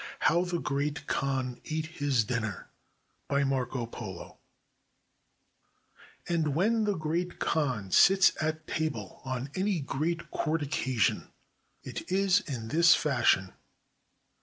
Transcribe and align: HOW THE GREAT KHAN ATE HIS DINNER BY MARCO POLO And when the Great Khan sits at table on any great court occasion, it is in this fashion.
HOW 0.21 0.45
THE 0.45 0.57
GREAT 0.57 1.05
KHAN 1.05 1.61
ATE 1.65 1.85
HIS 1.85 2.23
DINNER 2.23 2.67
BY 3.27 3.43
MARCO 3.43 3.85
POLO 3.85 4.39
And 6.27 6.55
when 6.55 6.85
the 6.85 6.95
Great 6.97 7.37
Khan 7.37 7.91
sits 7.91 8.31
at 8.41 8.65
table 8.65 9.21
on 9.23 9.51
any 9.53 9.79
great 9.79 10.31
court 10.31 10.63
occasion, 10.63 11.31
it 11.83 12.11
is 12.11 12.39
in 12.39 12.69
this 12.69 12.95
fashion. 12.95 13.53